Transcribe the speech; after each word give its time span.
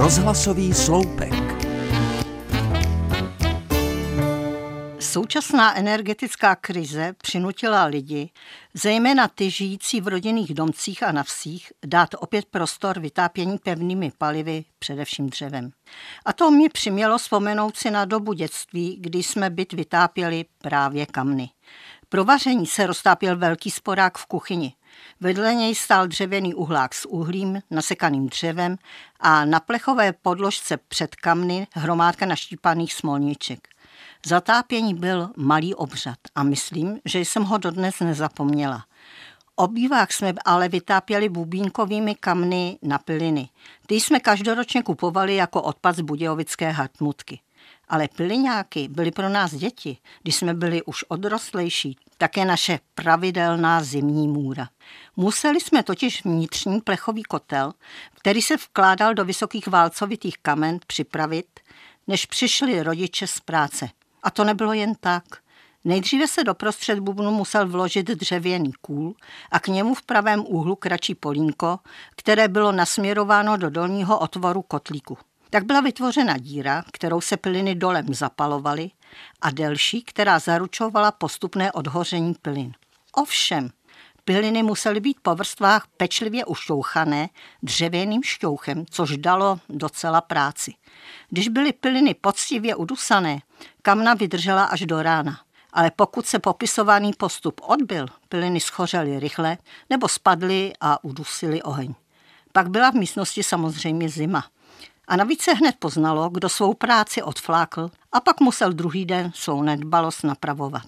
Rozhlasový 0.00 0.74
sloupek. 0.74 1.32
Současná 5.00 5.76
energetická 5.78 6.56
krize 6.56 7.14
přinutila 7.22 7.84
lidi, 7.84 8.30
zejména 8.74 9.28
ty 9.28 9.50
žijící 9.50 10.00
v 10.00 10.08
rodinných 10.08 10.54
domcích 10.54 11.02
a 11.02 11.12
na 11.12 11.22
vsích, 11.22 11.72
dát 11.86 12.08
opět 12.18 12.44
prostor 12.44 13.00
vytápění 13.00 13.58
pevnými 13.58 14.12
palivy, 14.18 14.64
především 14.78 15.30
dřevem. 15.30 15.70
A 16.24 16.32
to 16.32 16.50
mě 16.50 16.68
přimělo 16.68 17.18
vzpomenout 17.18 17.76
si 17.76 17.90
na 17.90 18.04
dobu 18.04 18.32
dětství, 18.32 18.96
kdy 19.00 19.22
jsme 19.22 19.50
byt 19.50 19.72
vytápěli 19.72 20.44
právě 20.58 21.06
kamny. 21.06 21.48
Pro 22.12 22.24
vaření 22.24 22.66
se 22.66 22.86
roztápěl 22.86 23.36
velký 23.36 23.70
sporák 23.70 24.18
v 24.18 24.26
kuchyni. 24.26 24.74
Vedle 25.20 25.54
něj 25.54 25.74
stál 25.74 26.06
dřevěný 26.06 26.54
uhlák 26.54 26.94
s 26.94 27.08
uhlím, 27.08 27.60
nasekaným 27.70 28.28
dřevem 28.28 28.76
a 29.20 29.44
na 29.44 29.60
plechové 29.60 30.12
podložce 30.12 30.76
před 30.76 31.16
kamny 31.16 31.66
hromádka 31.74 32.26
naštípaných 32.26 32.94
smolníček. 32.94 33.68
Zatápění 34.26 34.94
byl 34.94 35.30
malý 35.36 35.74
obřad 35.74 36.18
a 36.34 36.42
myslím, 36.42 36.98
že 37.04 37.20
jsem 37.20 37.42
ho 37.44 37.58
dodnes 37.58 38.00
nezapomněla. 38.00 38.84
Obývák 39.56 40.12
jsme 40.12 40.34
ale 40.44 40.68
vytápěli 40.68 41.28
bubínkovými 41.28 42.14
kamny 42.14 42.78
na 42.82 42.98
piliny. 42.98 43.48
Ty 43.86 43.94
jsme 43.94 44.20
každoročně 44.20 44.82
kupovali 44.82 45.36
jako 45.36 45.62
odpad 45.62 45.96
z 45.96 46.00
Budějovické 46.00 46.70
hartmutky. 46.70 47.40
Ale 47.90 48.08
piliňáky 48.08 48.88
byly 48.88 49.10
pro 49.10 49.28
nás 49.28 49.54
děti, 49.54 49.98
když 50.22 50.36
jsme 50.36 50.54
byli 50.54 50.82
už 50.82 51.04
odrostlejší, 51.08 51.96
také 52.18 52.44
naše 52.44 52.78
pravidelná 52.94 53.82
zimní 53.82 54.28
můra. 54.28 54.68
Museli 55.16 55.60
jsme 55.60 55.82
totiž 55.82 56.24
vnitřní 56.24 56.80
plechový 56.80 57.22
kotel, 57.22 57.72
který 58.14 58.42
se 58.42 58.56
vkládal 58.56 59.14
do 59.14 59.24
vysokých 59.24 59.68
válcovitých 59.68 60.38
kamen, 60.38 60.78
připravit, 60.86 61.60
než 62.06 62.26
přišli 62.26 62.82
rodiče 62.82 63.26
z 63.26 63.40
práce. 63.40 63.88
A 64.22 64.30
to 64.30 64.44
nebylo 64.44 64.72
jen 64.72 64.94
tak. 65.00 65.24
Nejdříve 65.84 66.28
se 66.28 66.44
do 66.44 66.54
prostřed 66.54 66.98
bubnu 66.98 67.30
musel 67.30 67.68
vložit 67.68 68.06
dřevěný 68.06 68.72
kůl 68.80 69.14
a 69.50 69.60
k 69.60 69.68
němu 69.68 69.94
v 69.94 70.02
pravém 70.02 70.44
úhlu 70.46 70.76
kratší 70.76 71.14
polínko, 71.14 71.78
které 72.16 72.48
bylo 72.48 72.72
nasměrováno 72.72 73.56
do 73.56 73.70
dolního 73.70 74.18
otvoru 74.18 74.62
kotlíku. 74.62 75.18
Tak 75.50 75.64
byla 75.64 75.80
vytvořena 75.80 76.38
díra, 76.38 76.84
kterou 76.92 77.20
se 77.20 77.36
piliny 77.36 77.74
dolem 77.74 78.14
zapalovaly 78.14 78.90
a 79.40 79.50
delší, 79.50 80.02
která 80.02 80.38
zaručovala 80.38 81.12
postupné 81.12 81.72
odhoření 81.72 82.34
pilin. 82.42 82.72
Ovšem, 83.12 83.70
piliny 84.24 84.62
musely 84.62 85.00
být 85.00 85.16
po 85.22 85.34
vrstvách 85.34 85.86
pečlivě 85.96 86.44
ušťouchané 86.44 87.28
dřevěným 87.62 88.22
šťouchem, 88.22 88.84
což 88.90 89.16
dalo 89.16 89.60
docela 89.68 90.20
práci. 90.20 90.74
Když 91.28 91.48
byly 91.48 91.72
piliny 91.72 92.14
poctivě 92.14 92.74
udusané, 92.76 93.40
kamna 93.82 94.14
vydržela 94.14 94.64
až 94.64 94.80
do 94.80 95.02
rána. 95.02 95.40
Ale 95.72 95.90
pokud 95.90 96.26
se 96.26 96.38
popisovaný 96.38 97.12
postup 97.12 97.60
odbyl, 97.64 98.06
piliny 98.28 98.60
schořely 98.60 99.20
rychle 99.20 99.58
nebo 99.90 100.08
spadly 100.08 100.72
a 100.80 101.04
udusily 101.04 101.62
oheň. 101.62 101.94
Pak 102.52 102.70
byla 102.70 102.90
v 102.90 102.94
místnosti 102.94 103.42
samozřejmě 103.42 104.08
zima. 104.08 104.44
A 105.10 105.16
navíc 105.16 105.42
se 105.42 105.54
hned 105.54 105.74
poznalo, 105.78 106.30
kdo 106.30 106.48
svou 106.48 106.74
práci 106.74 107.22
odflákl 107.22 107.90
a 108.12 108.20
pak 108.20 108.40
musel 108.40 108.72
druhý 108.72 109.04
den 109.04 109.32
svou 109.34 109.62
nedbalost 109.62 110.24
napravovat. 110.24 110.86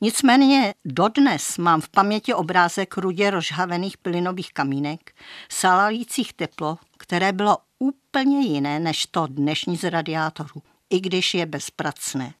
Nicméně 0.00 0.74
dodnes 0.84 1.58
mám 1.58 1.80
v 1.80 1.88
paměti 1.88 2.34
obrázek 2.34 2.96
rudě 2.96 3.30
rozhavených 3.30 3.98
plynových 3.98 4.52
kamínek, 4.52 5.14
salalících 5.48 6.32
teplo, 6.32 6.78
které 6.98 7.32
bylo 7.32 7.58
úplně 7.78 8.40
jiné 8.40 8.80
než 8.80 9.06
to 9.06 9.26
dnešní 9.26 9.76
z 9.76 9.90
radiátorů, 9.90 10.62
i 10.90 11.00
když 11.00 11.34
je 11.34 11.46
bezpracné. 11.46 12.32